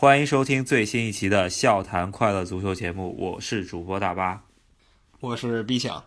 [0.00, 4.44] 欢迎收听最新一期的《笑谈快乐足球》节目，我是主播大巴，
[5.18, 6.04] 我是 B 强。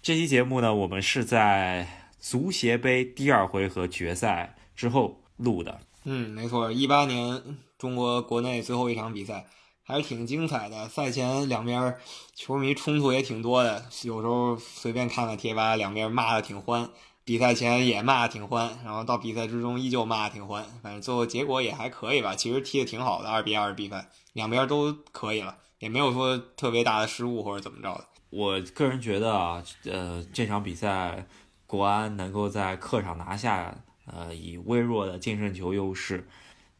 [0.00, 5.80] 这期节目呢，我们是在足协杯第二回合决赛之后录的。
[6.04, 9.44] 嗯，没错，一八年中国国内最后一场比赛
[9.82, 10.88] 还是挺精彩的。
[10.88, 11.94] 赛前两边
[12.34, 16.88] 球迷冲突也挺多的，有时候随便看看贴吧，两边骂的挺欢。
[17.24, 20.64] 比赛前也骂的挺欢，然后到比赛之中依旧骂的挺欢。
[20.82, 28.04] 反正最后结果也还可以吧，其实踢的挺好的，二比二比分，两边都可以了，也没有说特别大的失误或者怎么着的。
[28.30, 31.24] 我个人觉得啊，呃，这场比赛
[31.66, 33.72] 国安能够在客场拿下，
[34.06, 36.26] 呃，以微弱的净胜球优势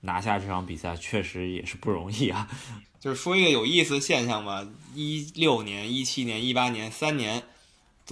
[0.00, 2.48] 拿下这场比赛，确实也是不容易啊。
[2.98, 7.44] 就是说一个有意思的现象吧，一六年、一七年、一八年三年。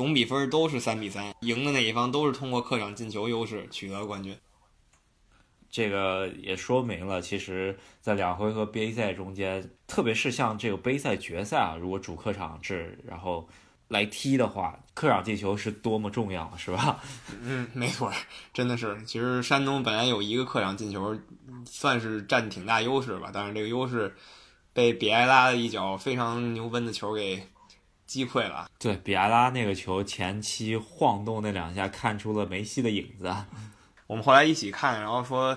[0.01, 4.35] 总比分都是三比三，赢的那一方都是通过客场进球优势取得冠军。
[5.71, 13.47] 这个也说明了，其实，在两回合杯赛中间，特别是像这个杯赛决赛啊，如果主客场制然后
[13.89, 16.99] 来踢的话，客场进球是多么重要，是吧？
[17.45, 18.11] 嗯，没错，
[18.55, 18.99] 真的是。
[19.05, 21.15] 其实山东本来有一个客场进球，
[21.67, 24.17] 算是占挺大优势吧，但是这个优势
[24.73, 27.47] 被比埃拉的一脚非常牛奔的球给。
[28.11, 33.33] 击溃了，对比埃拉那个球前期晃动那两下，看出了梅西的影子。
[34.09, 35.57] 我们后来一起看，然后说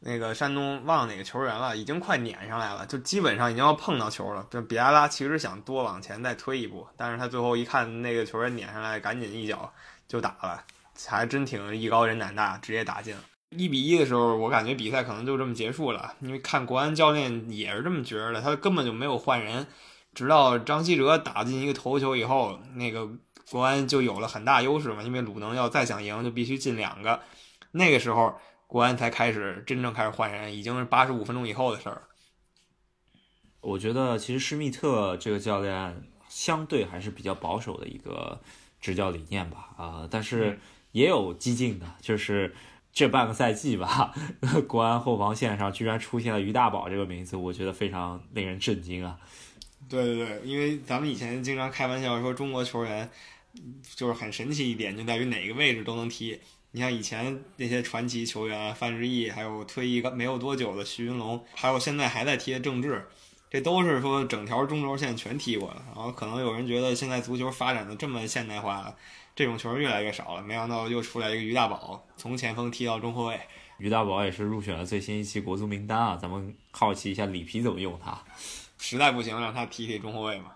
[0.00, 4.44] 那个山东忘哪个球员了，已经快撵上来了，就基本上已经要碰到球了。
[4.50, 9.72] 就比埃拉其实想多往前再推一步，但是他最后一看那个球员撵上来，赶紧一脚
[10.08, 10.64] 就打了，
[11.06, 13.22] 还真挺艺高人胆大，直接打进了。
[13.50, 19.64] 一比一的时候，我感觉比赛可能就这么结束了，因为看国安教练也是这么觉着的，他根本就没有换人。
[20.14, 23.08] 直到张稀哲打进一个头球以后，那个
[23.50, 27.20] 国安就有了很大优势嘛，因为鲁能要再想赢就必须进两个。
[27.72, 28.34] 那个时候
[28.66, 32.02] 国安才开始真正开始换人，已经是八十五分钟以后的事儿。
[33.60, 38.40] 我觉得其实施密特这个教练相对还是比较保守的一个
[38.80, 40.58] 执教理念吧，啊，但是
[40.90, 42.54] 也有激进的，就是
[42.92, 44.12] 这半个赛季吧，
[44.66, 49.18] 国安后防线上居然出现了于大宝这个名字，我觉得非常令人震惊啊。
[49.88, 53.08] 对对对，因为咱们以前经常开玩笑说中国球员
[53.94, 56.40] 就是很神奇一点，就在于哪个位置都能踢。
[56.70, 63.06] 你像以前那些传奇球员范志毅，还有退役没有多久的徐云龙，还有现在还在踢的郑智，
[63.50, 65.82] 这都是说整条中轴线全踢过了。
[65.94, 68.96] 然后可能有人觉得现在足球发展的这么现代化，
[69.36, 70.42] 这种球越来越少了。
[70.42, 73.38] 没想到又出来一个于大宝，从前锋踢到中后卫。
[73.76, 78.18] 于大宝也是入选了最新一期国足名单啊，咱们好奇一下里皮怎么用他。
[78.82, 80.50] 实在不行，让他踢踢中后卫嘛。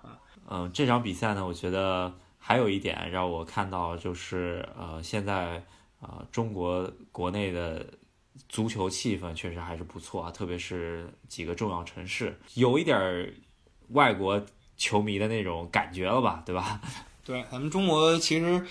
[0.51, 5.63] 嗯，这场比赛呢，我觉得还有一点让我看到就是，呃，现在
[6.01, 7.87] 呃中国国内的
[8.49, 13.33] 足球气氛确实还是不错啊，特别是几个重要城市，有一点
[13.91, 14.45] 外国
[14.77, 16.81] 球迷的那种感觉了吧，对吧？
[17.25, 18.67] 对，咱们中国其实。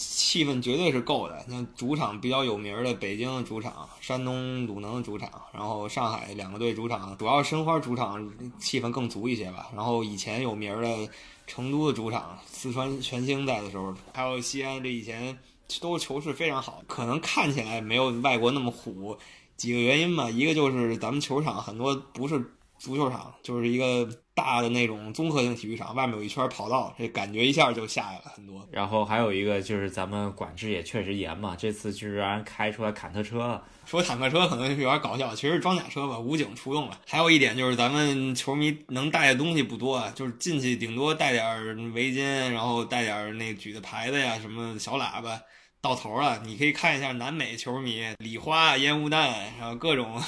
[0.00, 9.68] 气氛绝对是够的，像主场比较有名的北京主场、山东鲁能主场，然后上海两个队主场，主要申花主场气氛更足一些吧。
[9.74, 11.08] 然后以前有名的
[11.48, 15.36] 成都的主场，四川全兴在的时候，还有西安，这以前
[15.80, 19.18] 都球势非常好，可能看起来没有外国那么虎。
[19.56, 24.08] 几个原因吧，一个就是咱们球场很多不是足球场，就是一个。
[24.38, 28.64] 大的那种综合性体育场，外面有一圈跑道，这感觉一下就下来了很多。
[28.70, 33.64] 然后还有一个就是咱们管制也确实严嘛，这次居然开出来坦克车了。
[33.84, 37.00] 说坦克车可能有点搞笑，其实装甲车吧，武警出动了。
[37.08, 42.22] 还有一点就是咱们球迷能带的东西不多，就是进去顶多带点围巾，
[42.52, 45.42] 然后带点那举的牌子呀，什么小喇叭，
[45.80, 46.40] 到头了。
[46.44, 50.22] 你可以看一下南美球迷礼花、烟雾弹，然后各种。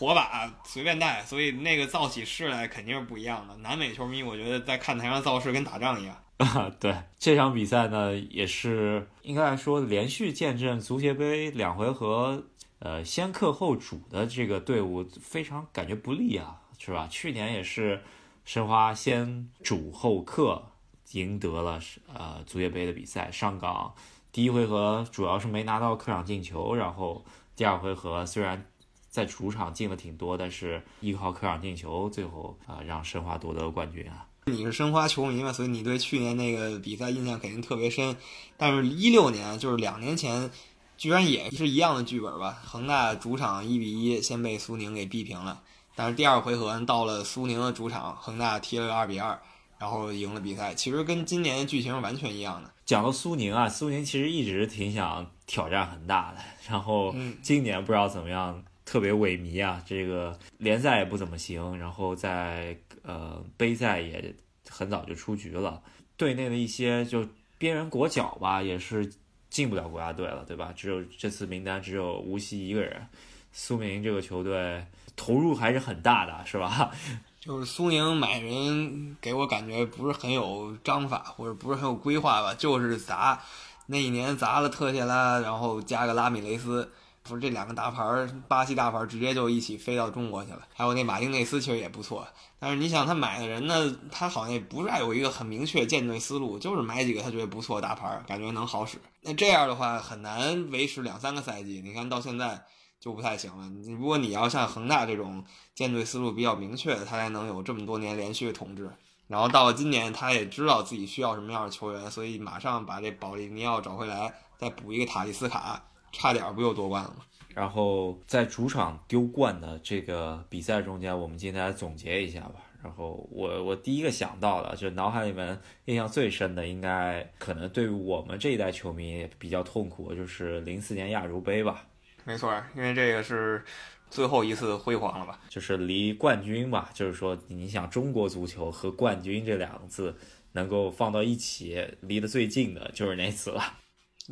[0.00, 3.54] 火把随便带，所以那个造起势来肯定是不一样的。
[3.58, 6.16] 南美球迷，我觉得在看台上造势跟打仗一样。
[6.38, 12.42] 啊，对这场比赛呢，也是应该来说连续见证足协杯两回合，
[12.78, 17.06] 呃，先客后主的这个队伍非常感觉不利啊，是吧？
[17.10, 18.02] 去年也是
[18.46, 20.64] 申花先主后客
[21.12, 21.78] 赢得了
[22.14, 23.94] 呃足协杯的比赛，上港
[24.32, 27.22] 第一回合主要是没拿到客场进球，然后
[27.54, 28.64] 第二回合虽然。
[29.10, 34.24] 在主场进了挺多，但是依靠客场进球，最后啊让申花夺得冠军啊。
[34.46, 38.16] 你是申花球迷嘛，所以你对去年那个比赛印象肯定特别深。
[38.56, 40.50] 但是，一六年就是两年前，
[40.96, 42.58] 居然也是一样的剧本吧？
[42.64, 45.60] 恒大主场一比一先被苏宁给逼平了，
[45.94, 49.38] 但是第二回合到了苏宁的主场，恒大踢了个二比二，
[49.78, 50.74] 然后赢了比赛。
[50.74, 52.70] 其实跟今年的剧情完全一样的。
[52.86, 58.64] 讲到苏宁啊，苏宁其实一直挺想挑战恒大的，然后今年不知道怎么样。
[58.90, 64.34] 特别萎靡啊，这个联赛也不怎么行，然后在呃杯赛也
[64.68, 65.80] 很早就出局了，
[66.16, 67.24] 队内的一些就
[67.56, 69.08] 边缘国脚吧，也是
[69.48, 70.72] 进不了国家队了，对吧？
[70.76, 73.06] 只有这次名单只有无锡一个人，
[73.52, 74.84] 苏宁这个球队
[75.14, 76.90] 投入还是很大的，是吧？
[77.38, 83.40] 就是苏宁买人给我感觉不是很有章法，或者不是很有规划吧，就是砸。
[83.86, 86.90] 那一年砸了特谢拉，然后加个拉米雷斯，
[87.30, 88.02] 不是这两个大牌，
[88.48, 90.66] 巴西大牌直接就一起飞到中国去了。
[90.74, 92.26] 还有那马丁内斯其实也不错，
[92.58, 98.98] 但是你想他买的人呢，他好像也不是有一个很明确舰队思路，就是买几个他觉得不错大牌，感觉能好使。
[99.22, 101.80] 那这样的话很难维持两三个赛季。
[101.84, 102.62] 你看到现在。
[103.00, 103.66] 就不太行了。
[103.66, 105.42] 你如果你要像恒大这种
[105.74, 108.90] 舰队思路比较明确的，他才能有这么多年连续的统治。
[109.26, 115.82] 然后到了今年，他也知道自己需要什么样的球员，所以马上把这保利尼奥找回来，再补一个塔利斯卡，
[116.12, 117.24] 差点不又夺冠了吗？
[117.54, 122.54] 然后在主场丢冠的这个比赛中间，我们今天来总结一下吧。
[122.82, 131.84] 然后我我第一个想到的，就脑海里面印象最深的，应该可能对于我们这一代球迷比较痛苦，就是零四年亚洲杯吧。
[132.24, 133.62] 没错，因为这个是
[134.10, 135.40] 最后一次辉煌了吧？
[135.48, 140.16] 就是离冠军吧，就是说，你想中国足球和冠军这两个字
[140.52, 143.62] 能够放到一起，离得最近的就是那次了。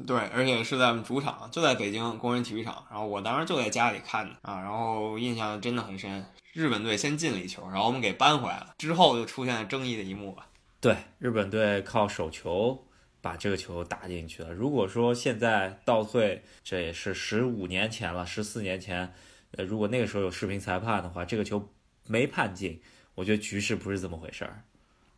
[0.06, 2.84] 对，而且是在主场，就在北京工人体育场。
[2.90, 6.24] 然后我当时就在家里看的啊，然后印象真的很深。
[6.52, 10.46] 日本队先进了一球，然后我们给扳回来了，之后就出现了争议的一幕吧？
[10.80, 12.84] 对，日本队靠手球。
[13.20, 14.54] 把这个球打进去了。
[14.54, 19.12] 如果说现在倒退，这也是十五年前了，十四年前，
[19.50, 21.68] 呃，如果那个时候有视频裁判的话，这个球
[22.06, 22.80] 没判进，
[23.16, 24.62] 我觉得局势不是这么回事儿。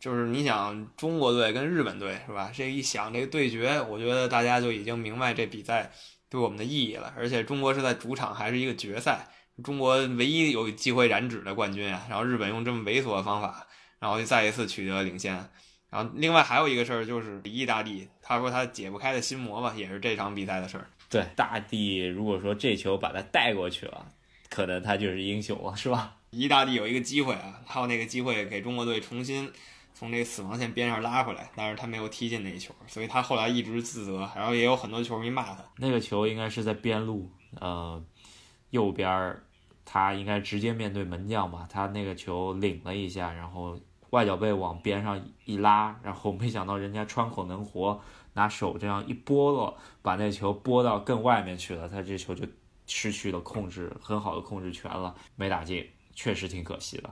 [0.01, 2.51] 就是你想中国队跟日本队是吧？
[2.51, 5.91] 这一想这个对决，我觉得大家就已经明白这比赛
[6.27, 7.13] 对我们的意义了。
[7.15, 9.27] 而且中国是在主场，还是一个决赛，
[9.63, 12.07] 中国唯一有机会染指的冠军啊。
[12.09, 13.67] 然后日本用这么猥琐的方法，
[13.99, 15.35] 然后就再一次取得领先。
[15.91, 20.87] 然后，另外还有一个事儿，就是意大利，他说他解不开的心魔吧，也是这场比赛的事儿。
[21.11, 24.07] 对，大地如果说这球把他带过去了，
[24.49, 26.15] 可能他就是英雄了，是吧？
[26.31, 29.51] 意大利有一个机会啊，还有那个机会给中国队重新
[29.93, 35.57] 从这个死亡线边上拉回来，但是他没有踢进那一球，所以他后来一直自责，然后也有很多球迷骂他。
[35.77, 37.29] 那个球应该是在边路，
[37.59, 38.03] 呃，
[38.69, 39.37] 右边
[39.85, 43.79] 他应该直接面对门将吧，他那个球领了一下，然后。
[44.11, 47.97] 外脚背往边上一拉，然后没想到人家窗口能活，
[48.33, 52.45] 拿手这样一拨落，把那球拨到更外面去了，他这球就
[52.85, 57.09] 失去了控制，很好的控制权了，没打进，确实挺可惜的。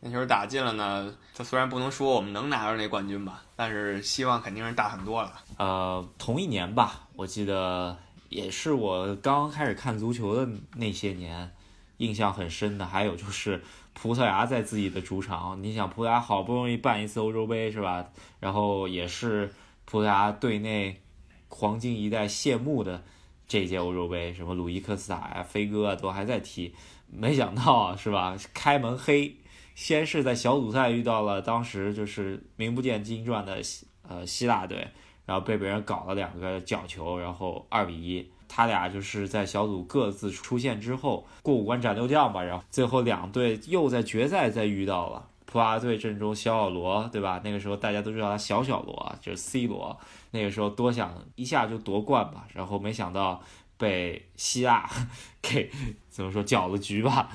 [0.00, 5.32] 那球打进了呢，他虽然不能说我们能拿到那冠军吧，但是希望肯定是大很多了。
[5.58, 7.96] 呃，同一年吧，我记得
[8.28, 11.52] 也是我刚开始看足球的那些年，
[11.98, 13.62] 印象很深的，还有就是。
[13.92, 18.06] 葡萄牙在自己的主场，你想葡萄牙好不容易办一次欧洲杯是吧？
[18.38, 19.52] 然后也是
[19.84, 21.02] 葡萄牙队内
[21.48, 23.02] 黄金一代谢幕的
[23.48, 26.72] 这届欧洲杯，什么鲁伊科斯塔呀、飞哥啊都还在踢，
[27.08, 28.36] 没想到是吧？
[28.54, 29.36] 开门黑，
[29.80, 33.62] 先是在小组赛遇到了当时就是名不见经传的
[34.06, 34.86] 呃希腊队，
[35.24, 38.30] 然后被别人搞了两个角球，然后二比一。
[38.46, 45.26] 他俩就是在小组各自出现之后过五关斩六将吧，然后最后两队又在决赛再遇到了。
[45.46, 47.40] 葡萄牙队阵中小小罗，对吧？
[47.42, 49.98] 那个时候大家都知道他小小罗，就是 C 罗。
[50.32, 53.42] 那个时候多想一下就夺冠吧，然后没想到
[53.78, 54.86] 被希腊
[55.40, 55.70] 给
[56.10, 57.30] 怎么说搅了局吧，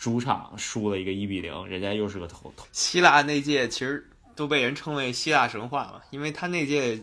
[0.00, 2.66] 主场输了一个一比零，人家又是个头头。
[2.72, 4.04] 希腊那届其实
[4.34, 7.00] 都被人称为希腊神话嘛，因为他那届。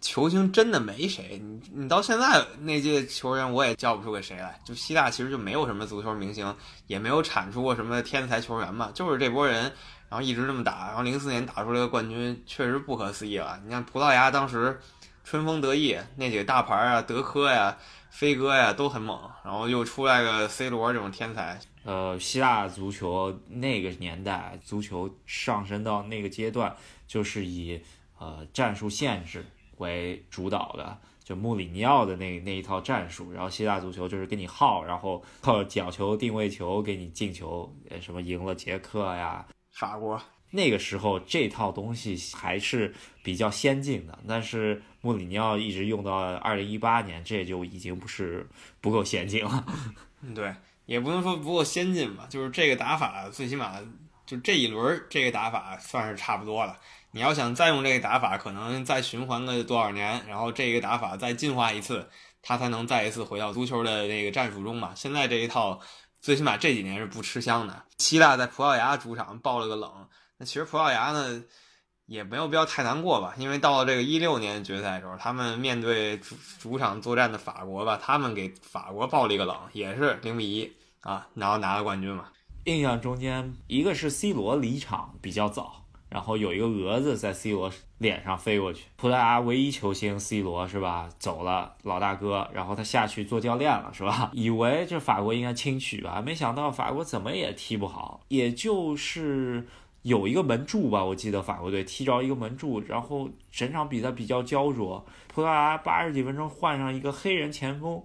[0.00, 4.60] 球星真的没谁，你你到现在那届球员我也叫不出个谁来。
[4.62, 6.54] 就希腊其实就没有什么足球明星，
[6.86, 9.62] 也没有产出过什么天才球员嘛，就是这波人，
[10.10, 13.58] 然后一直这么打，然后零四年打出来的冠军，确实不可思议了。
[13.64, 14.78] 你看葡萄牙当时
[15.24, 17.76] 春风得意，那几个大牌啊，德科呀、
[18.10, 21.58] 飞哥呀都很猛，然后又出来个 C 罗这种天才。
[21.82, 26.76] 呃，希腊足球那个年代，足球上升到那个阶段，
[27.06, 27.82] 就是以
[28.18, 29.44] 呃战术限制。
[29.78, 40.16] 为主导的，就穆里尼奥的那那一套战术，然后希腊足球就是跟你耗，然后靠角球、定位球给你进球，什么赢了捷克呀、法国。
[40.54, 42.94] 那个时候这套东西还是
[43.24, 48.48] 比较先进的，但是穆里尼奥一直用到二零一八年，这就已经不是
[48.80, 49.66] 不够先进了。
[50.32, 50.54] 对，
[50.86, 53.80] 也不能说不够先进吧，就是这个打法，最起码
[54.24, 56.78] 就这一轮这个打法算是差不多了。
[57.10, 62.08] 你要想再用这个打法，可能再循环个多少年，然后这个打法再进化一次，
[62.42, 64.92] 他才能再一次回到足球的那个战术中嘛。
[64.94, 65.80] 现在这一套，
[66.20, 67.84] 最起码这几年是不吃香的。
[67.98, 70.08] 希腊在葡萄牙主场爆了个冷，
[70.44, 71.42] 其实葡萄牙呢？
[72.06, 80.70] 也没有必要太难过吧，因为到了这个一六年决赛的时候，他们面对主主场作战的法国吧，他们给法国爆了一个冷，也是零比一
[81.00, 82.26] 啊，然后拿了冠军嘛。
[82.64, 94.30] 印象中间，一个是 C 罗离场比较早，然后有一个蛾子在 C 罗脸上飞过去，葡萄牙唯一球星 C 罗是吧，走了老大哥，然后他下去做教练了是吧？
[94.36, 99.66] 以为这法国应该轻取吧，没想到法国怎么也踢不好，也就是。
[100.04, 105.02] 有一个门柱吧，我记得法国队踢着一个门柱，然后整场比赛比较焦灼。
[105.28, 108.04] 葡萄牙八十几分钟换上一个黑人前锋，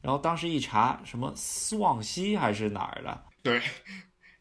[0.00, 3.24] 然后当时一查，什么斯旺西还是哪儿的？
[3.42, 3.60] 对，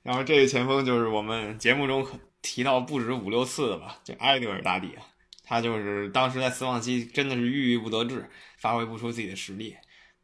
[0.03, 2.05] 然后这个前锋就是我们节目中
[2.43, 5.01] 提到不止五六次的吧，就埃利尔大帝啊，
[5.43, 8.29] 他就是当时在斯旺西真的是郁郁不得志，
[8.59, 9.75] 发挥不出自己的实力，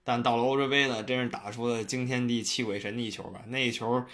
[0.03, 4.05] 但到了欧洲杯呢，真是打出了惊天地泣鬼神的一球吧，那一球。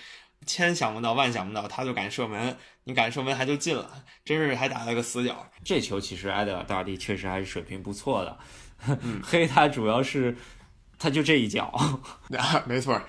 [0.45, 3.89] 千想不到万想不到，他就敢射门，你敢射门还就进了，
[4.25, 5.45] 真是还打了个死角。
[5.63, 8.37] 这球其实埃德尔大帝确实还是水平不错的，
[9.23, 10.37] 黑他主要是
[10.97, 11.65] 他就这一脚，
[12.37, 13.01] 啊，没错，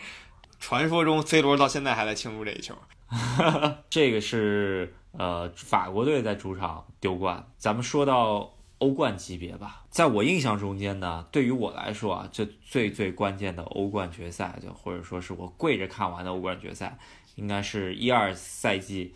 [0.58, 2.74] 传说中 C 罗到现在还在庆祝这一球。
[3.90, 7.46] 这个是呃法国队在主场丢冠。
[7.56, 16.98] 咱们说到欧冠级别吧，在我印象中间呢，对于我来说啊，这最最关键的欧冠决赛，就或者说是我跪着看完的欧冠决赛。
[17.34, 19.14] 应该是一二赛季，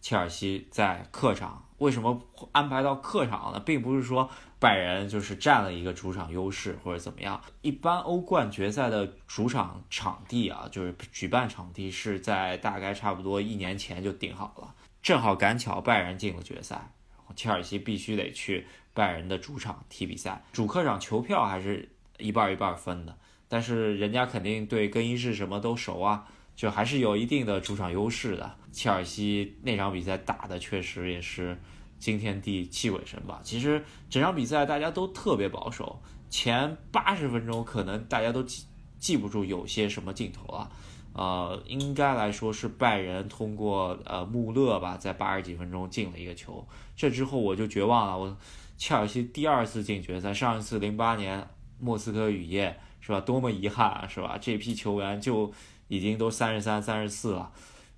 [0.00, 2.22] 切尔西在客场，为什么
[2.52, 3.60] 安排到客场呢？
[3.60, 7.40] 并不是说拜仁就是占了一个主场优势或者怎么样。
[7.62, 14.74] 一般欧冠决赛的主场场地啊，就是举办场地是在大概差不多一年前就定好了。
[15.02, 16.74] 正好赶巧拜仁进了决赛，
[17.16, 20.42] 然后切尔西必须得去拜仁的主场踢比赛。
[20.52, 23.16] 主客场球票还是一半一半分的，
[23.48, 26.26] 但是人家肯定对更衣室什么都熟啊。
[26.58, 28.52] 就还是有一定的主场优势的。
[28.72, 31.56] 切尔西那场比赛打的确实也是
[32.00, 33.40] 惊天地泣鬼神吧。
[33.44, 38.64] 其实整场比赛大家都特别保守，前八十分钟可能大家都记
[38.98, 40.68] 记不住有些什么镜头了。
[41.12, 46.66] 呃，应该来说是拜仁通过呃穆勒吧，在八十几分钟进了一个球。
[46.96, 48.18] 这之后我就绝望了。
[48.18, 48.36] 我
[48.76, 51.48] 切尔西第二次进决赛，上一次零八年
[51.78, 53.20] 莫斯科雨夜是吧？
[53.20, 54.36] 多么遗憾啊是吧？
[54.40, 55.52] 这批球员就。
[55.88, 57.50] 已经都三十三、三十四了，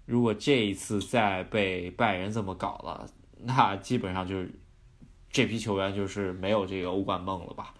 [0.06, 3.06] 如果这一次再被拜仁这么搞了，
[3.42, 4.50] 那基本上就是
[5.30, 7.74] 这批球员就是没有这个欧冠梦了吧？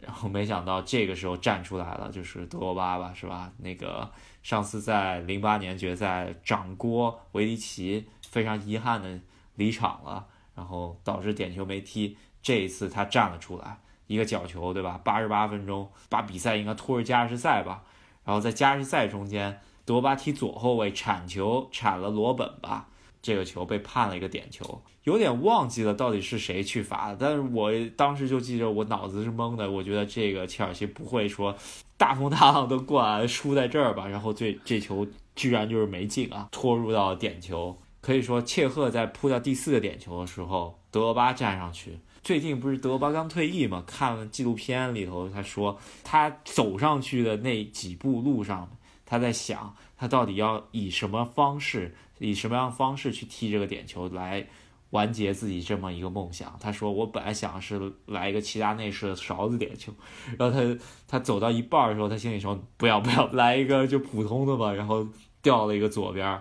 [0.00, 3.52] 然后没想到这个时候站出来了，就是德罗巴吧，是吧？
[3.58, 4.08] 那个
[4.44, 9.18] 上次在零八年决赛掌锅维迪奇，非常遗憾的
[9.56, 12.16] 离场了，然后导致点球没踢。
[12.40, 15.00] 这一次他站了出来，一个角球，对吧？
[15.04, 17.82] 八十八分钟把比赛应该拖入加时赛吧？
[18.28, 22.88] 然后在加时赛中间，德巴踢左后卫铲球铲了罗本吧，
[23.22, 31.56] 这个球被判了一个点球，有点忘记了到底是谁去罚的，但是我当时就记着我脑子是懵的，我觉得这个切尔西不会说
[31.96, 41.98] 大风大浪的冠输在这儿吧，然后这这球居然就是没进啊，拖入到点球，可以说切赫在扑到第四个点球的时候，德巴站上去。
[42.28, 43.82] 最近不是德巴刚退役嘛？
[43.86, 48.70] 看了纪录片里头，他说他走上去的那几步路上，
[49.06, 54.46] 他在想他到底要以什么方式，以什么样方式去踢这个点球来
[54.90, 56.54] 完结自己这么一个梦想。
[56.60, 59.90] 他说我本来想是来一个齐达内式的勺子点球，
[60.38, 64.70] 然后他他走到一半的时候，他心里说不要不要，来一个就普通的吧。
[64.70, 65.08] 然后
[65.40, 66.38] 掉了一个左边，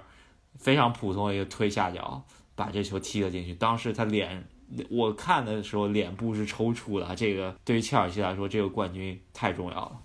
[0.60, 2.26] 非常普通的一个推下脚，
[2.56, 3.54] 把这球踢了进去。
[3.54, 4.50] 当时他脸。
[4.90, 10.00] 我看的时候脸部是抽搐的，这个对于切尔西来说，这个冠军太重要了。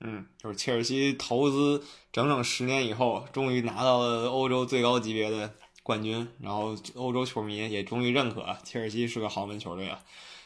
[0.00, 5.52] 嗯，就是切尔西投资整整十年以后，终于拿到了欧洲最高级别的
[5.82, 10.00] 冠军，然后欧洲球迷也终于认可切尔西是个豪门球队了。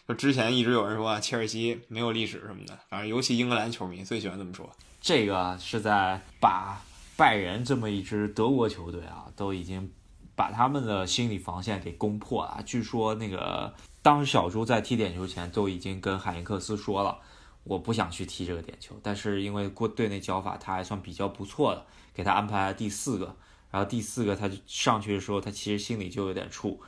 [0.07, 4.69] 就之前一直有人说啊，切尔西没有历史什么的，反正尤其英格兰球迷最喜欢这么说。
[5.01, 6.83] 这个是在把
[7.17, 9.91] 拜仁这么一支德国球队啊，都已经。
[10.37, 12.63] 把他们的心理防线给攻破了。
[12.67, 13.73] 据说那个
[14.03, 17.19] 当时小猪在踢点球前都已经跟海因克斯说了，
[17.63, 18.95] 我不想去踢这个点球。
[19.03, 23.37] 但是因为过队内脚法他还算比较不错的，给他安排了第四个。
[23.71, 26.79] 然后第四个他就上去的时候，他其实心里就有点怵。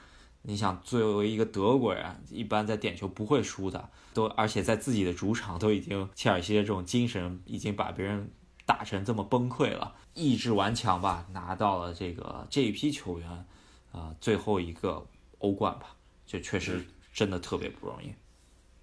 [0.43, 8.31] 你想，作为一个德国人，一般在点球不会输的，都而且在自己的主场都已经切尔西的这种精神已经把别人。
[8.67, 13.47] 打成这么崩溃了，意志顽强吧，拿到了这个这一批球员，
[13.93, 15.07] 啊，最后一个
[15.39, 15.95] 欧冠吧，
[16.27, 18.13] 就确实真的特别不容易。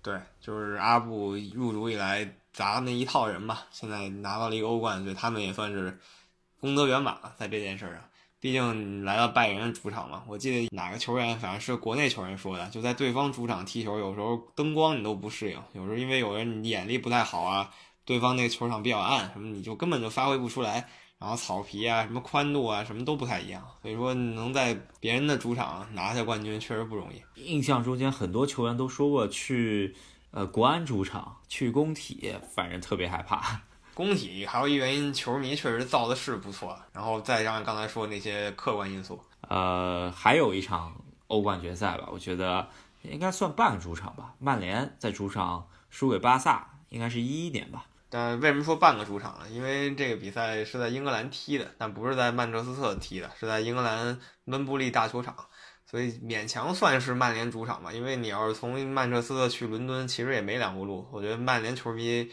[0.01, 5.99] 对，就是阿布入主以来砸那一套人吧，现在拿到了一个欧冠，所以他们也算是
[6.59, 8.01] 功德圆满了，在这件事上。
[8.39, 17.73] 毕竟来到拜仁主场嘛，我记得哪个球员，反正是国内球员说的，就在对方主场踢球，有时候灯光你都不适应，有时候因为有人眼力不太好啊，
[18.05, 20.87] 对方那个球场比较暗，什么你就根本就发挥不出来。
[21.19, 27.21] 然后草皮啊，什么宽度啊，什么都不太一样，所以说能在别人的主场拿下冠军确实不容易。
[27.41, 29.95] 印象中间很多球员都说过去，
[30.31, 33.61] 呃，国安主场去工体，反正特别害怕。
[33.95, 39.23] 工体还有一原因，球迷确实造的是不错，然后再加上刚才说那些客观因素。
[39.47, 40.93] 呃，还有一场
[41.27, 42.67] 欧冠决赛吧，我觉得
[43.03, 44.33] 应该算半个主场吧。
[44.39, 47.85] 曼联在主场输给巴萨，应该是一一年吧。
[48.13, 49.49] 但为什么说半个主场呢？
[49.49, 55.35] 因为这个比赛是在英格兰踢的，但不是在曼彻斯特踢的，是在英格兰温布利大球场，
[55.89, 57.91] 所以勉强算是曼联主场吧。
[57.91, 61.07] 因为你要是从曼彻斯特去伦敦，其实也没两步路。
[61.11, 62.29] 我觉得曼联球迷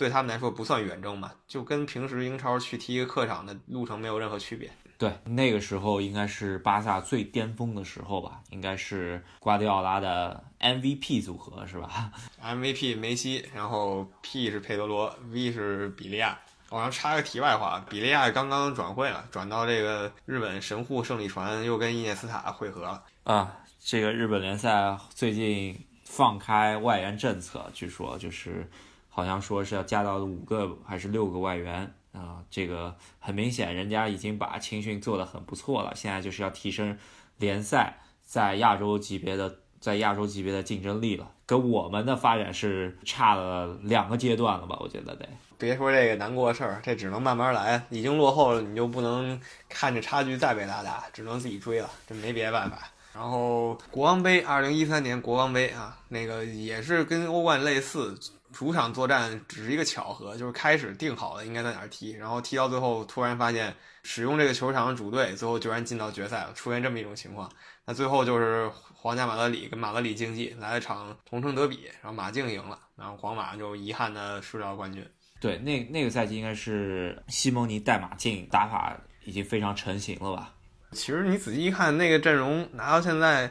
[0.00, 4.70] 对他们来说不算远征吧，就跟平时英超去踢一个客场的路程没有任何区别。
[4.96, 12.10] 对，那个时候应该是巴萨最巅峰的时候吧，应该是瓜迪奥拉的 MVP 组合是吧
[12.42, 16.38] ？MVP 梅西，然后 P 是佩德罗，V 是比利亚。
[16.70, 23.02] 我要插个题外话，比利亚刚刚转会了，转到这个日本神户胜利船，又跟伊涅斯塔会合了。
[23.24, 28.66] 啊，这个日本联赛最近放开外援政策，据说就是
[29.10, 31.92] 好像说是要加到五个还是六个外援。
[32.12, 36.98] 啊，这个很明显，人家已经把青训做得很不错了，现在就是要提升
[37.38, 44.76] 联赛在亚洲级别的在亚洲级别的竞争力了，跟我们的发展是差了两个阶段了吧？
[44.80, 47.80] 我觉得得别说这个难过事儿，这只能慢慢来。
[47.90, 52.76] 已经落后了，你就不能看着差距再被拉大，只能自己追了，这没别的办法。
[53.14, 58.18] 然后国王杯，二零一三年国王杯啊，那个也是跟欧冠类似。
[58.52, 67.50] 主场作战只是一个巧合，就是开始定好了应该在哪儿踢，然后踢到最后突然发现使用这个球场的主队最后居然进到决赛了，出现这么一种情况。
[67.84, 75.04] 那最后就是皇家马德里跟马德里竞技来了场同城德比，然后马竞赢了，然后皇马就遗憾的输掉了冠军。
[75.40, 80.52] 对，那那个赛季应该是西蒙尼带马竞打法已经非常成型了吧？
[80.92, 83.50] 其实你仔细一看那个阵容拿到现在。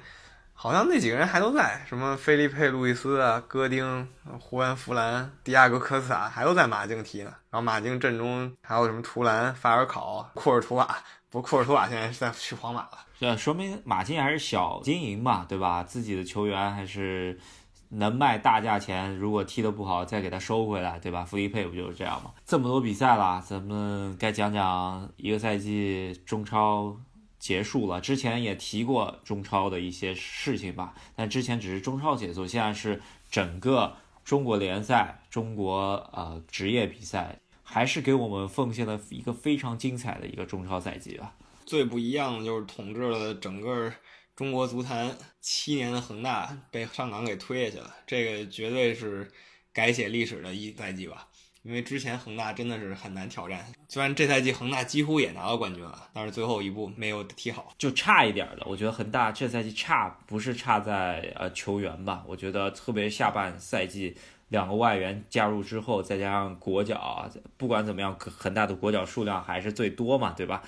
[0.62, 4.06] 好像那几个人还都在，什么菲利佩·路易斯啊、戈丁、
[4.42, 7.32] 胡安·弗兰、迪亚哥·科斯塔，还都在马竞踢呢。
[7.50, 10.98] 然后马竞阵中还有什么图兰、法尔考、库尔图瓦，
[11.30, 12.98] 不库尔图瓦现在是在去皇马了。
[13.18, 15.82] 这说明马竞还是小经营嘛，对吧？
[15.82, 17.40] 自己的球员还是
[17.88, 21.24] 能卖大价钱，如果踢得不好再给他收回来，对吧？
[21.24, 22.32] 弗利佩不就是这样吗？
[22.46, 26.98] 这么多比赛了，咱们该讲讲一个赛季中超。
[27.40, 41.34] 结束了，之前也提过中超的一些事情吧，但之前只是中超结束，现在是整个中国联赛、中国呃职业比赛，还是给我们奉献了一个非常精彩的一个中超赛季吧。
[41.66, 43.94] 最不一样的就是统治了整个
[44.36, 49.32] 中国足坛七年的恒大被上港给推下去了，这个绝对是
[49.72, 51.28] 改写历史的一赛季吧。
[51.64, 58.64] 因为之前恒大真的是很难挑战，虽然这赛季恒大几乎也拿到冠军了，但是最后一步没有踢好，就差一点的。
[58.66, 64.16] 我觉得恒大这赛季差不是差在呃球员吧，我觉得特别下半赛季
[64.48, 70.64] 两个外援加入之后，再加上国脚，不管怎么样，恒大的国脚数量还是最多嘛，对吧？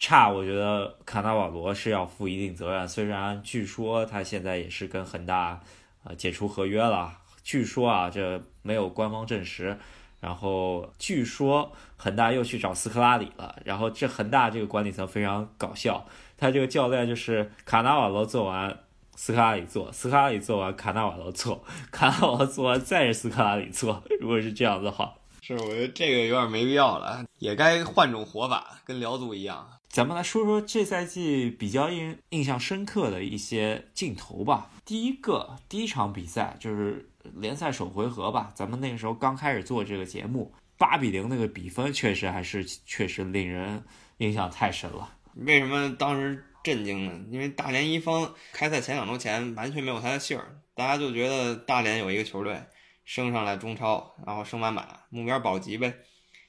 [0.00, 2.86] 差，我觉得卡纳瓦罗是要负一定责任。
[2.86, 5.60] 虽然据说他现在也是跟恒大
[6.02, 9.78] 呃解除合约了，据说啊，这没有官方证实。
[10.24, 13.60] 然后据说恒大又去找斯科拉里了。
[13.62, 16.06] 然后这恒大这个管理层非常搞笑，
[16.38, 18.74] 他这个教练就是卡纳瓦罗做完，
[19.16, 24.02] 斯科拉里做，斯科拉里做完，卡纳瓦罗做，卡纳瓦罗做完再是斯科拉里做。
[24.18, 29.68] 如果是这样的话，是我觉得这个有点没必要了，也该换种活法，跟辽足一样。
[29.90, 34.70] 咱们来说说这赛季比较印印象深刻的一些镜头吧。
[34.86, 37.10] 第一个第一场比赛就是。
[37.34, 43.82] 联赛首回合吧，咱们那个时候刚开始做这个节目，八比零那个比分确实还是确实令人
[44.18, 45.08] 印象太深了。
[45.34, 47.24] 为什么当时震惊呢？
[47.30, 52.62] 因为大连一方开赛前两周前完全没有他的信儿，大家就觉得大连有一个球队
[53.04, 55.92] 升上来中超，然后升满满，目标保级呗。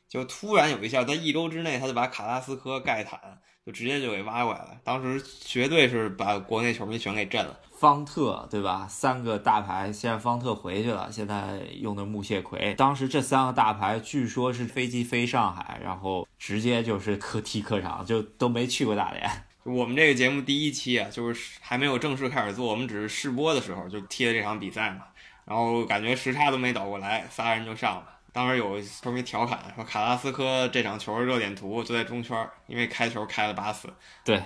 [0.08, 3.20] 就突然有一下，在一周之内，他就把卡拉斯科、盖坦
[3.66, 7.60] 就直接就给挖过来了，当时绝对是把国内球迷全给震了。
[7.78, 8.88] 方特对吧？
[8.90, 12.74] 三个大牌，现在方特回去了，现在用的木谢奎。
[12.76, 19.30] 当时这三个大牌据说是飞机飞上海，然后直接就是客 踢客场，就都没去过大连。
[19.64, 25.06] 我们这个节目第一期啊，就是还没有正式开始做，我们只是试播的时候就踢了这场比赛嘛。
[25.44, 28.06] 然后感觉时差都没倒过来，仨人就上了。
[28.32, 33.88] 当时有球迷调侃说，卡拉斯科这场球热点图就在中圈，因为开球开了八次。
[34.24, 34.44] 对，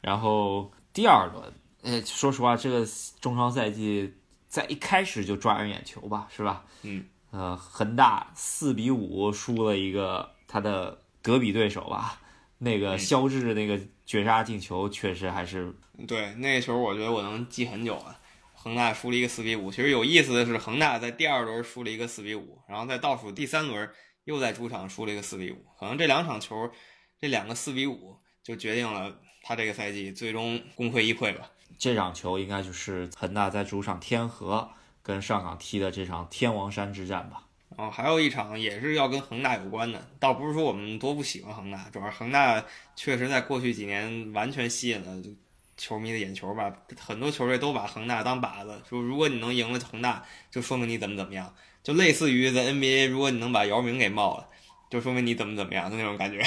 [0.00, 2.86] 然后第二轮，呃，说实话，这个
[3.20, 4.14] 中超赛季
[4.48, 6.64] 在一开始就抓人眼球吧，是吧？
[6.82, 7.04] 嗯。
[7.30, 12.18] 呃，恒大四比五输了一个他的隔壁对手吧，
[12.56, 15.70] 那个肖智那个绝杀进球确实还是
[16.06, 18.18] 对那个球，我觉得我能记很久啊。
[18.54, 23.88] 恒大输了一个四比五，其实有意思的是，恒大在第二轮输了一个四比五，然后在倒数第三轮
[24.24, 26.70] 又在主场输了一个四比五，可能这两场球，
[27.20, 31.50] 这两个四比五就决定了他这个赛季最终功亏一篑吧。
[31.78, 34.68] 这场球应该就是恒大在主场天河。
[35.00, 37.42] 跟上港踢的这场天王山之战吧，
[37.78, 42.62] 哦，还有一场也是要跟恒大有关的，倒不是说我们多不喜欢恒大，主要恒大
[42.94, 45.22] 确实在过去几年完全吸引了
[45.78, 54.46] 球迷的眼球吧，很多球队都把恒大当靶子，说如果你能赢了恒大，就说明你怎么怎么样，就类似于在 NBA，如果你能把姚明给冒了，
[54.90, 56.44] 就说明你怎么怎么样的那种感觉。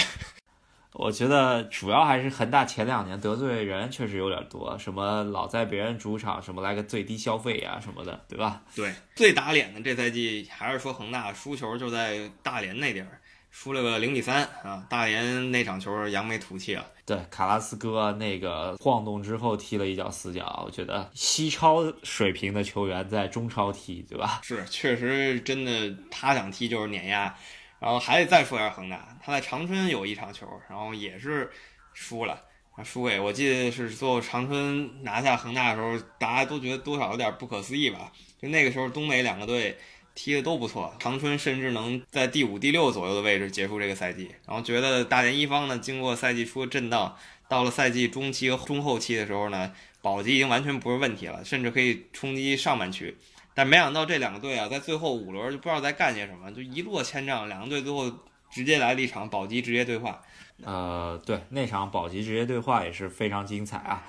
[0.94, 8.62] 我觉得主要还是恒大前两年得罪人确实有点多，什么老在别人主场什么来个最低消费呀什么的，对吧？
[8.76, 14.86] 对，最打脸的这赛季还是说恒大输球就在大连那地儿输了个零比三啊！
[14.90, 16.86] 大连那场球扬眉吐气了。
[17.06, 24.40] 对，卡拉斯哥那个晃动之后踢了一脚死角，我觉得西超水平的球员在中超踢，对吧？
[24.44, 27.34] 是，确实真的他想踢就是碾压。
[27.82, 31.50] 然后还得再说一下恒大，他在长春有一场球，然后也是
[31.94, 32.40] 输了，
[32.84, 38.12] 输给我记得是最后长春拿下恒大的时候，大家都觉得多少有点不可思议吧？
[38.40, 39.76] 就那个时候东北两个队
[40.14, 47.18] 踢的都不错，长春甚至能在第五、第六左右的位置结束这个赛季，然后觉得大连一方呢，经过赛季初的震荡，
[47.50, 53.18] 到了赛季中期和中后期的时候呢，保级已经完全不是问题了，甚至可以冲击上半区。
[53.54, 57.48] 但没想到这两个队啊，在最后五轮就不知道在干些什么，就一落千丈。
[57.48, 58.10] 两个队最后
[58.50, 60.22] 直接来了一场保级直接对话。
[60.64, 64.04] 呃，对，那场保级直接对话也是非常精彩啊。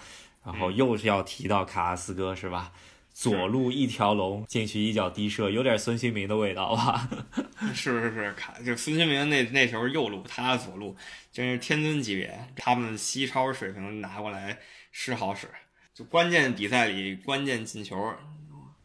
[0.44, 2.72] 然后又是要提到卡拉斯哥是吧？
[3.12, 7.08] 左路一条龙进去一脚低射，有点孙兴民的味道 吧？
[7.74, 10.96] 是是是，卡就孙兴民那那时候右路，他左路
[11.30, 12.48] 真是天尊级别。
[12.56, 14.58] 他们西超水平拿过来
[14.90, 15.46] 是好使，
[15.94, 17.96] 就关键比赛里关键进球。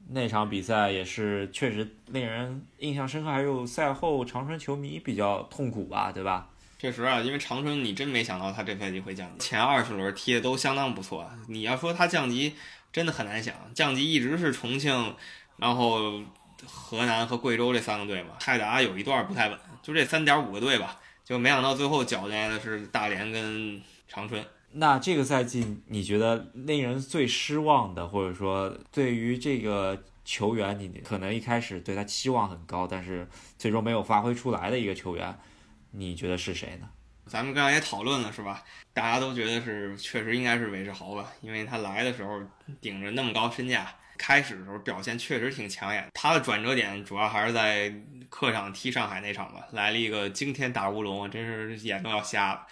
[0.09, 6.49] 那场比赛也是确实令人印象深刻，还有赛后长春球迷比较痛苦吧，对吧？
[6.79, 11.27] 确实啊，因为长春你真没想到他这赛季会降级，前二十轮踢的都相当不错。
[11.47, 12.53] 你要说他降级，
[12.91, 15.15] 真的很难想，降级一直是重庆，
[15.57, 16.21] 然后
[16.65, 18.29] 河南和贵州这三个队嘛。
[18.39, 24.41] 泰达有一段不太稳，就这三点五个队吧，就没想到最后搅进来的是大连跟长春。
[24.73, 33.27] 那这个赛季，你觉得令人最失望的，或者说对于这个球员，你可能一开始对他期望很高，但是
[33.57, 35.35] 最终没有发挥出来的一个球员，
[35.91, 36.89] 你觉得是谁呢？
[37.25, 38.63] 咱们刚才也讨论了，是吧？
[38.93, 42.41] 大家都觉得是确实应该是韦世豪吧，因为他来的时候
[42.79, 46.07] 顶着那么高身价，开始的时候表现确实挺抢眼。
[46.13, 47.93] 他的转折点主要还是在
[48.29, 52.67] 客场踢上海那场吧，来了一个惊天大乌龙，真是眼都要瞎了。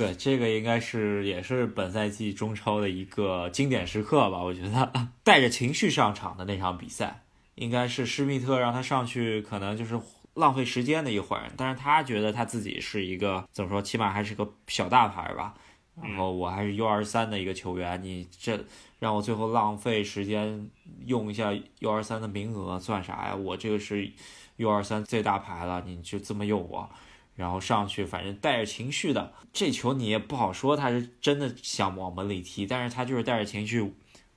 [0.00, 4.42] 对，这个应该是也是本赛季中超的一个经典时刻吧？
[4.42, 4.90] 我觉得
[5.22, 7.22] 带着情绪上场的那场比赛，
[7.56, 10.00] 应该是施密特让他上去，可能就是
[10.32, 11.52] 浪费时间的一会人。
[11.54, 15.52] 但是他觉得他自己是一个怎么说，起码还是个小大牌吧。
[16.02, 18.58] 然后我还是 U 二三的一个球员，你这
[19.00, 20.70] 让我最后浪费时间
[21.04, 23.36] 用一下 U 二三的名额算啥呀？
[23.36, 24.10] 我这个是
[24.56, 26.88] U 二三最大牌了，你就这么用我？
[27.40, 33.90] 然后上去，反正带着情绪的这球你也不好说，他是真的想往门里踢，但是他就是带着情绪，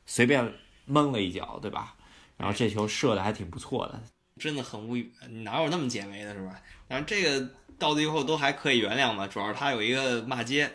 [0.05, 0.53] 随便
[0.85, 1.95] 蒙了一脚，对吧？
[2.37, 4.01] 然后这球射的还挺不错的，
[4.39, 5.11] 真的很无语，
[5.43, 6.61] 哪有那么解围的，是吧？
[6.87, 10.71] 反正这个到最后都还可以原谅吧，主要是他有一个骂街。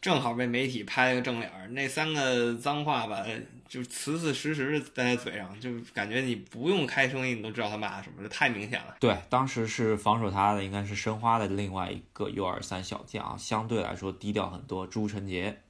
[0.00, 3.22] 正好被媒体拍了个正脸儿，那三个脏话吧，
[3.70, 8.96] 就死死实实的在他嘴上，就感觉你不用开声音，你都知道他骂什么，这太明显了。
[8.98, 15.62] 对，当时是防守他的应该是申花的另外一个 U 二三小将，相对来说低调很多，朱晨杰。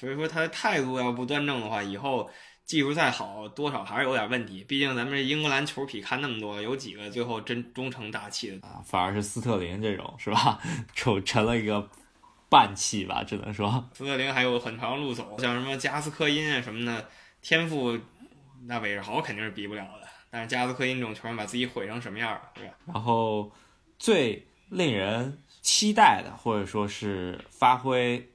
[0.00, 2.30] 所以说他的态度要不端正的话，以后
[2.64, 4.64] 技术再好，多少还是有点问题。
[4.64, 8.80] 毕竟咱们这英格兰球痞看那么多，有几个最后真终成大器的啊？
[8.82, 10.58] 反而是斯特林这种，是吧？
[10.96, 11.86] 就成了一个。
[12.48, 17.08] 半气吧，只能说斯特林还有很长路走，像什么加斯科因啊什么的，
[17.42, 17.98] 天赋
[18.64, 20.08] 那韦世豪肯定是比不了的。
[20.30, 22.74] 但是加斯科因这种球员把自己毁成什么样了，对吧？
[22.86, 23.52] 然后
[23.98, 28.30] 最令人期待的，或者说是发挥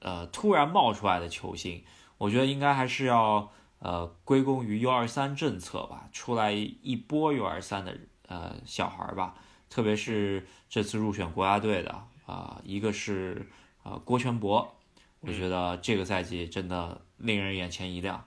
[0.00, 1.84] 呃突然冒出来的球星，
[2.16, 9.34] 我觉得应该还是要呃归功于 U 二三政策吧，出来一波 U 二三的呃小孩吧。
[9.68, 11.90] 特别是这次入选国家队的
[12.24, 13.46] 啊，一个是
[13.82, 14.74] 啊郭全博，
[15.20, 18.24] 我觉得这个赛季真的令人眼前一亮。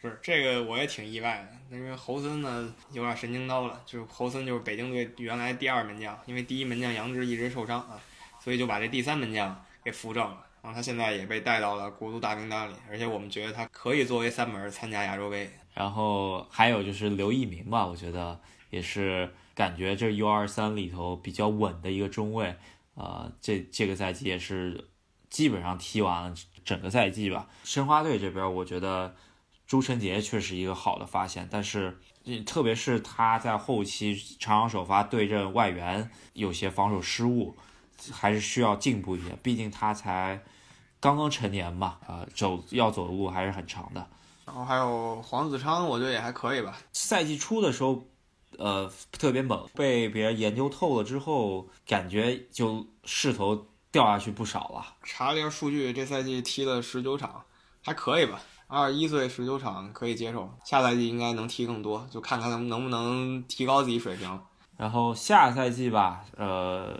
[0.00, 8.00] 不是这个我也挺意外的，因为侯森呢有点神经刀了，就是侯森就是北京队原来第二门将，因为第一门将杨志一直受伤啊，
[8.42, 10.46] 所以就把这第三门将给扶正了。
[10.62, 15.50] 然后他现在也被带到了国足大名单里，而且我们觉得他可以作为三门参加亚洲杯。
[15.74, 22.54] 然后还有就是刘奕明吧，我觉得也是感觉这 U 二三里头比较稳的一个中卫，
[22.94, 24.88] 呃，这这个赛季也是
[25.30, 26.34] 基本上踢完了
[26.64, 27.48] 整个赛季吧。
[27.64, 29.14] 申花队这边，我觉得
[29.70, 31.96] 朱晨杰确实一个好的发现，但是
[32.44, 37.54] 特别是他在后期长场首发对阵外援有些防守失误，
[38.10, 40.42] 还是需要进步一些，毕竟他才
[40.98, 44.04] 刚刚成年嘛，啊，走要走的路还是很长的。
[44.44, 46.76] 然后还有黄子昌，我觉得也还可以吧。
[46.92, 48.02] 赛季初的时候，
[48.58, 54.96] 呃，特别猛，被别人研究透了之后，感觉就势头掉下去不少了。
[55.04, 57.44] 查了一下数据，这赛季踢了十九场，
[57.84, 58.42] 还可以吧。
[58.70, 64.40] 二十一岁十九场可以接受，下赛季应该能踢更多，就看看能能不能提高自己水平。
[64.76, 66.98] 然后下赛季吧，呃。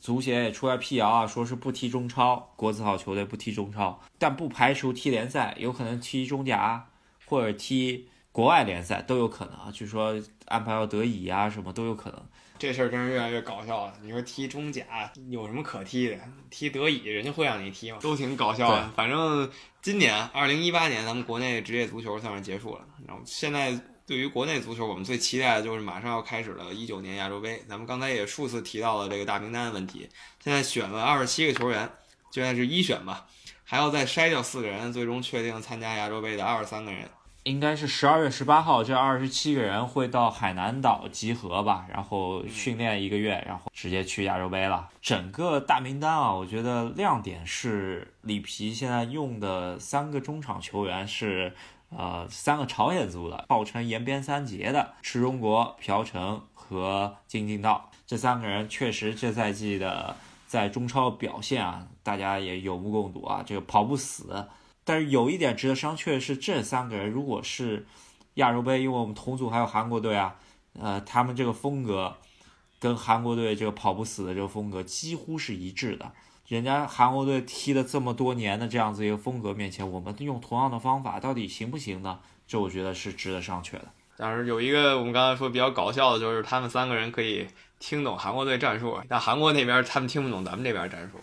[0.00, 6.88] 足协也出来辟谣啊，说是不踢中超，国字号球队不踢中超，但不排除踢联赛，有可能踢中甲
[7.26, 9.68] 或者踢国外联赛都有可能啊。
[9.70, 12.18] 据说安排到德乙啊，什么都有可能。
[12.58, 13.92] 这事儿真是越来越搞笑了。
[14.02, 14.82] 你说踢中甲
[15.28, 16.18] 有什么可踢的？
[16.48, 17.98] 踢德乙人家会让你踢吗？
[18.00, 18.88] 都挺搞笑的。
[18.96, 19.46] 反正
[19.82, 23.78] 今年二零一八年咱们国内职业足球算是结束了，然后现在。
[24.06, 27.62] 对于国内足球，我们最期待的就是马上要开始了一九年亚洲杯。
[27.68, 30.08] 咱们刚才也数次提到了这个大名单的问题。
[30.42, 31.88] 现在选了二十七个球员，
[32.32, 33.28] 现在是一选吧，
[33.62, 37.08] 还要再筛掉四个人，最终确定参加亚洲杯的二十三个人。
[37.44, 44.88] 应该是十二月十八号，这二十七个人会到海南岛集合吧，然后训练一个月，然后直接去亚洲杯了。
[45.00, 51.54] 整个大名单啊，我觉得亮点是里皮现在用的三个中场球员是。
[51.92, 60.14] 呃，三个朝鲜族的，号称延边三杰的池忠国、朴成和金敬道，这三个人确实这赛季的
[60.46, 64.46] 在中超表现啊，大家也有目共睹啊，这个跑不死。
[64.90, 67.86] 但是有一点值得商榷的是，这三个人如果是
[68.34, 70.34] 亚洲杯，因为我们同组还有韩国队啊，
[70.80, 72.16] 呃，他们这个风格
[72.80, 76.10] 跟韩国队这个跑不死的这个风格几乎是一致的。
[76.48, 82.18] 人家韩国队踢了这么多年的这样子一个风格面前，我们用同样的方法到底行不行呢？
[82.48, 83.84] 这我觉得是值得商榷的。
[84.16, 87.46] 但是有一个我们刚才说比较搞笑的，就是他们三个人可以
[87.78, 91.18] 听懂韩国队战术，但韩国那边他们听不懂咱们这边战术。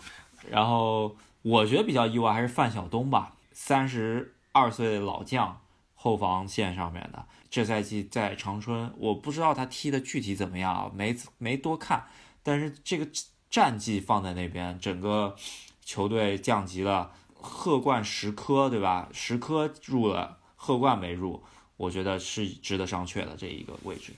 [0.50, 5.60] 然后我觉得比较意外还是范晓东吧，三十二岁的老将，
[5.96, 12.06] 后防线上面的，这赛季在长春，我不知道他踢的具体怎么样，没没多看，
[12.44, 13.08] 但是这个。
[13.50, 15.34] 战绩放在那边，整个
[15.82, 19.08] 球队降级了，贺冠十科，对吧？
[19.14, 21.42] 十科入了，贺冠没入，
[21.78, 24.12] 我觉得是值得商榷的这一个位置。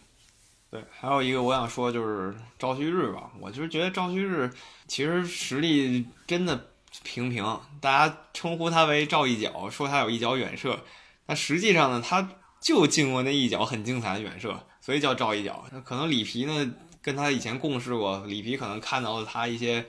[0.71, 4.51] 对，还有一个我想说就是赵旭日吧，我就是觉得赵旭日
[4.87, 6.71] 其实实力真的
[7.03, 10.79] 平平，大家称呼他为赵一脚，说他有一脚远射，
[11.27, 15.65] 那实际上呢，他就进过那一脚很精彩的远射，所以叫赵一脚。
[15.71, 16.73] 那可能里皮呢？
[17.01, 19.85] 跟他以前共事过，里皮可能看到了他一些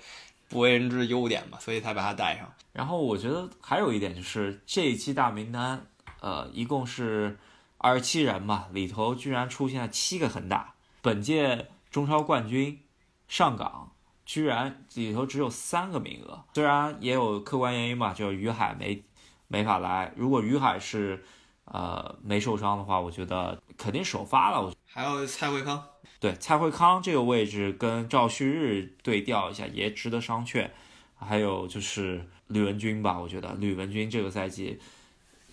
[0.48, 2.50] 不为人知的优点吧，所以才把他带上。
[2.72, 5.84] 然后我觉得还有一点就是这一期大名单，
[6.20, 7.36] 呃，一共是
[7.78, 12.78] 二十七人嘛，里头居然出现了七个恒大，本届中超冠军
[13.26, 13.89] 上港
[14.30, 16.40] 居然里头只有三个名额。
[16.54, 19.02] 虽然也有客观原因吧，就是于海没
[19.48, 20.12] 没法来。
[20.14, 21.24] 如果于海是
[21.64, 24.62] 呃没受伤的话，我觉得肯定首发了。
[24.62, 25.82] 我还有蔡慧康。
[26.20, 30.70] 对蔡慧康这个位置跟赵旭日对调一下也值得商榷，
[31.18, 34.78] 还有就是吕文君吧，我觉得吕文君这个赛季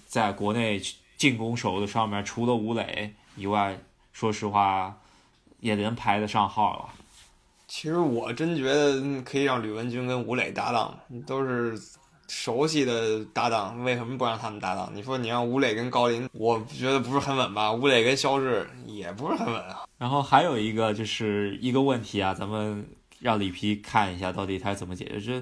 [0.05, 0.79] 在国内
[1.17, 3.79] 进攻手的上面，除了吴磊以外，
[4.13, 4.99] 说实话
[5.61, 6.89] 也能排得上号了。
[7.67, 11.79] 其实我真觉得可以让吕文君跟吴磊搭档，都是。
[12.29, 14.91] 熟悉的搭档，为什么不让他们搭档？
[14.93, 17.71] 你说你让吴磊跟高林，我觉得不是很稳吧？
[17.71, 19.83] 吴磊跟肖智也不是很稳啊。
[19.97, 22.85] 然后还有一个就是一个问题啊，咱们
[23.21, 25.21] 让里皮看一下到底他怎么解决。
[25.21, 25.41] 这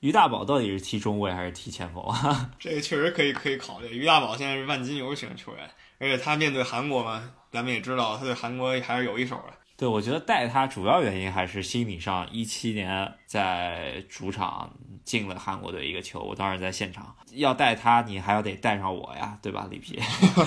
[0.00, 2.50] 于大宝到底是踢中卫还是踢前锋啊？
[2.58, 3.96] 这个确实可以可以考虑。
[3.96, 9.52] 于大宝现在是万金油型球员，而且他面对韩国嘛，咱们也知道他对韩国还是有一手的。
[9.78, 20.00] 对，我觉得带他主要原因还是心理上，一七年在主场进了韩国队一个球，我当时在现场，要带他，你还要得带上我呀，对吧，里皮？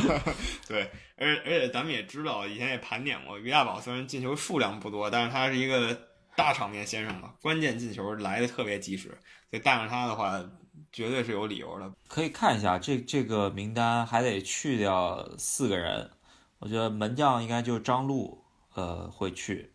[0.68, 5.96] 对，而而且咱们也知道，以前也盘点过，于大宝虽然进球数量不多，但是他是一个
[6.36, 9.10] 大场面先生嘛，关键进球来的特别及时，
[9.52, 10.44] 所以带上他的话，
[10.92, 11.92] 绝对是有理由的。
[12.08, 16.10] 可以看一下这这个名单，还得去掉四个人，
[16.58, 18.44] 我觉得门将应该就是张路。
[18.80, 19.70] 呃，会去，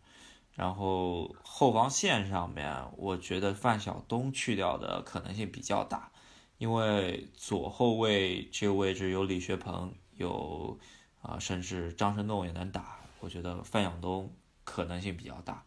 [0.55, 6.09] 然后后防线上面，我觉得范晓东去掉的可能性比较大，
[6.57, 10.75] 因为左后卫这个位置有李学鹏，有
[11.21, 15.63] 啊，甚至张申栋也能打，我觉得范晓东可能性比较大。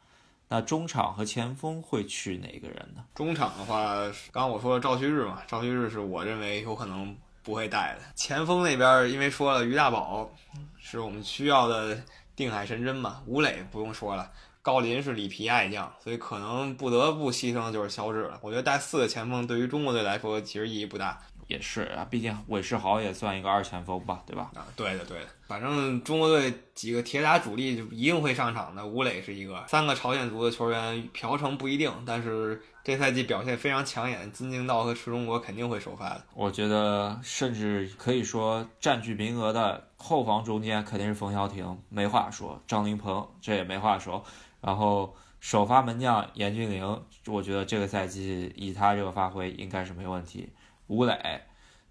[0.49, 3.05] 那中场和前锋会去哪个人呢？
[3.15, 3.95] 中场的话，
[4.33, 8.01] 刚刚我说赵旭日嘛，赵旭日是我认为有可能不会带的。
[8.17, 10.29] 前锋那边，因为说了于大宝
[10.77, 12.03] 是我们需要的。
[12.39, 14.31] 定海神针嘛，吴磊不用说了，
[14.63, 18.39] 郜林是里皮爱将，所以可能不得不牺牲的就是肖智了。
[18.41, 21.19] 我觉得带四个前锋对于中国队来说其实意义不大。
[21.49, 24.51] 也是啊，毕竟韦世豪也算一个二前锋吧，对吧？
[24.55, 28.87] 啊，对的对的，反正中国队几个铁打主力就一定会上场的。
[28.87, 36.23] 吴磊是一个，三个朝鲜族的球员，朴成不一定，但是这赛季表现非常抢眼，金敬道和池忠国肯定会首发的。
[36.35, 42.63] 我觉得甚至可以说占据名额的后防中间肯定是冯潇霆，没话说。
[42.67, 44.25] 张琳芃这也没话说。
[44.61, 50.49] 然后首发门将严俊凌，我觉得这个赛季以他这个发挥应该是没问题。
[50.87, 51.43] 吴磊，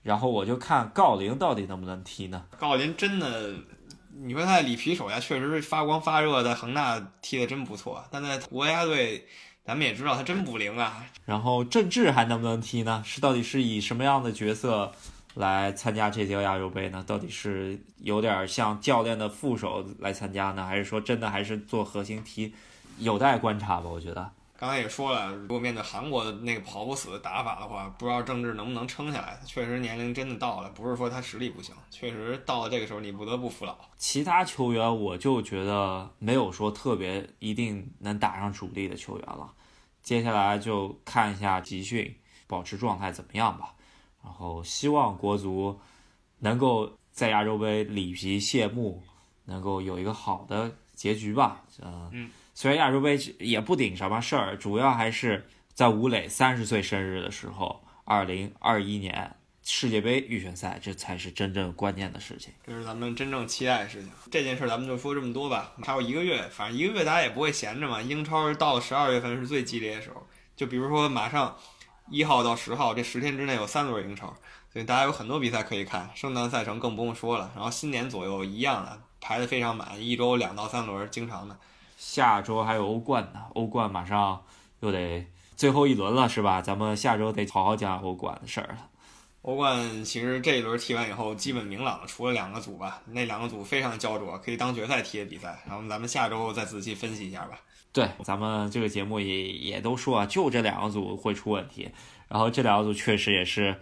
[0.02, 2.46] 然后我就看郜林到底能不能踢呢？
[2.60, 3.54] 郜林真的，
[4.14, 9.28] 你说他在里皮手下确实是发光发热，在恒大踢的真不错，但在国家队，
[9.64, 11.06] 咱们也知道他真不灵啊。
[11.26, 13.04] 然后郑智还能不能踢呢？
[13.06, 14.92] 是到底是以什么样的角色
[15.38, 17.04] 来参加这届亚洲杯呢？
[17.08, 22.54] 到底是有点像教练的副手来参加呢，还是说真的还是做核心踢？
[22.98, 24.32] 有待观察吧，我觉得。
[24.60, 29.40] 刚才也说了，如果面对韩国的那个跑不死的打法的话，不知道郑智能不能撑下来。
[29.46, 33.78] 确实年龄真的到了，不是说他实力不行，确实到了这个时候你不得不服老。
[33.98, 39.54] 其他球员我就觉得没有说特别一定能打上主力的球员了。
[40.02, 42.16] 接下来就看一下集训，
[42.48, 43.76] 保持状态怎么样吧。
[44.28, 45.80] 然后希望国足
[46.40, 49.02] 能够在亚洲杯里皮谢幕，
[49.46, 51.64] 能够有一个好的结局吧。
[51.82, 52.30] 嗯。
[52.54, 62.54] 虽然亚洲杯也不顶什么事儿，主要还是在吴磊三十岁生日的时候，二零二一年世界杯预选赛，这才是真正关键的事情。
[62.66, 64.12] 这是咱们真正期待的事情。
[64.30, 65.72] 这件事咱们就说这么多吧。
[65.84, 68.02] 还有一个月，反正一个月大家也不会闲着嘛。
[68.02, 70.22] 英超到了十二月份是最激烈的时候，
[70.56, 71.56] 就比如说马上
[72.10, 74.28] 一号到十号这十天之内有三轮英超，
[74.72, 76.10] 所以大家有很多比赛可以看。
[76.16, 81.58] 圣诞赛程更不用说了，然后新年左右一样的排的非常满，一周两到三轮，经常的。
[81.98, 84.42] 下周还有欧冠呢，欧冠马上
[84.82, 86.62] 又得最后一轮了，是吧？
[86.62, 88.88] 咱们下周得好好讲欧冠的事儿了。
[89.42, 95.62] 欧冠其实这一轮踢完以后基本明朗了，除了两个组吧，那两个组非常焦灼，可以当决赛踢的比赛。
[95.68, 97.60] 然后咱们下周再仔细分析一下吧。
[97.98, 101.90] 对，咱们这个节目也也都说啊，就这两个组会出问题，
[102.28, 103.76] 然后这两个组确实也是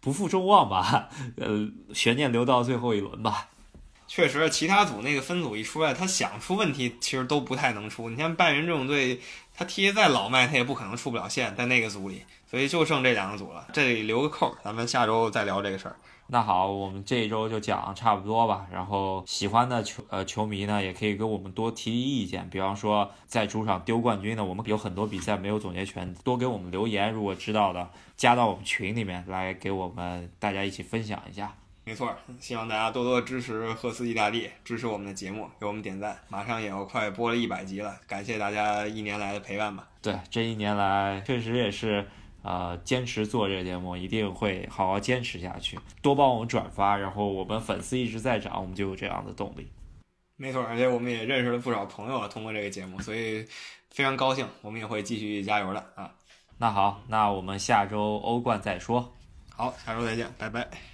[0.00, 3.50] 不负众望吧， 呃，悬念留到最后一轮吧。
[4.08, 8.10] 确实，其他组那个分组一出来，他想出问题，其实都不太能出。
[8.10, 9.20] 你像拜仁这种队，
[9.54, 12.22] 他踢再老迈，他也不可能出不了线，在那个组里。
[12.50, 15.94] 所以就剩这两个组了，这里留个扣，咱们下周再聊这个事儿。
[16.26, 18.66] 那好，我们这一周就讲差不多吧。
[18.72, 22.48] 然后喜欢的球呃球迷呢，也可以给我们多提提意见。
[22.48, 27.12] 比方说在主场丢冠军的，我们有很多比赛没有总结全，多给我们留言。
[27.12, 31.54] 如果知道的，加到我们群里面来，给我们大家一起分享一下。
[31.84, 32.10] 没错，
[32.40, 36.18] 希望大家多多支持赫斯意大利，支持我们的节目，给我们点赞。
[36.30, 39.86] 马上也要快播了一百集了，感谢大家一年来的陪伴吧。
[40.00, 42.08] 对，这一年来确实也是，
[42.44, 45.78] 呃，坚持做这个节目，一定会好好坚持下去。
[46.02, 49.66] 多帮我们转发，然后我们粉丝一直在涨，我们就有这样的动力。
[50.36, 53.44] 没错，而且我们也认识了不少朋友，通过这个节目，所以
[53.90, 54.46] 非常高兴。
[54.60, 56.12] 我们也会继续加油的啊。
[56.58, 59.12] 那好，那我们下周欧冠再说。
[59.56, 60.93] 好，下周再见，拜拜。